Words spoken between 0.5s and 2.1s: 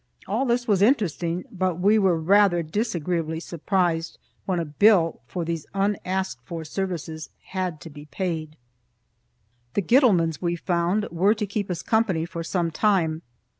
was interesting, but we